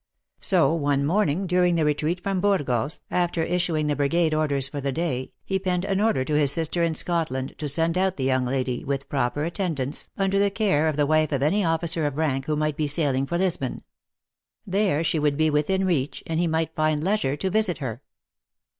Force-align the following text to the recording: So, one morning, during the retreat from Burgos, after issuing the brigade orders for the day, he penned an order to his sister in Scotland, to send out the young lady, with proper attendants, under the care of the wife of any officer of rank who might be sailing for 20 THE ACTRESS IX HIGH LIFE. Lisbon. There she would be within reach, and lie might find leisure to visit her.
So, 0.39 0.73
one 0.73 1.05
morning, 1.05 1.45
during 1.45 1.75
the 1.75 1.85
retreat 1.85 2.23
from 2.23 2.41
Burgos, 2.41 3.01
after 3.11 3.43
issuing 3.43 3.85
the 3.85 3.95
brigade 3.95 4.33
orders 4.33 4.67
for 4.67 4.81
the 4.81 4.91
day, 4.91 5.31
he 5.45 5.59
penned 5.59 5.85
an 5.85 6.01
order 6.01 6.25
to 6.25 6.33
his 6.33 6.51
sister 6.51 6.81
in 6.81 6.95
Scotland, 6.95 7.53
to 7.59 7.69
send 7.69 7.99
out 7.99 8.17
the 8.17 8.23
young 8.23 8.43
lady, 8.43 8.83
with 8.83 9.07
proper 9.09 9.43
attendants, 9.43 10.09
under 10.17 10.39
the 10.39 10.49
care 10.49 10.87
of 10.87 10.97
the 10.97 11.05
wife 11.05 11.31
of 11.31 11.43
any 11.43 11.63
officer 11.63 12.07
of 12.07 12.17
rank 12.17 12.45
who 12.47 12.55
might 12.55 12.77
be 12.77 12.87
sailing 12.87 13.27
for 13.27 13.37
20 13.37 13.37
THE 13.41 13.45
ACTRESS 13.45 13.55
IX 13.57 13.61
HIGH 13.61 13.65
LIFE. 13.67 13.73
Lisbon. 13.73 13.83
There 14.87 15.03
she 15.03 15.19
would 15.19 15.37
be 15.37 15.49
within 15.51 15.85
reach, 15.85 16.23
and 16.25 16.39
lie 16.39 16.47
might 16.47 16.75
find 16.75 17.03
leisure 17.03 17.37
to 17.37 17.49
visit 17.51 17.77
her. 17.77 18.01